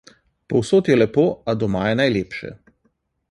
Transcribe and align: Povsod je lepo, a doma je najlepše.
Povsod 0.53 0.89
je 0.91 0.95
lepo, 1.01 1.25
a 1.53 1.57
doma 1.65 1.83
je 1.91 1.99
najlepše. 2.01 2.53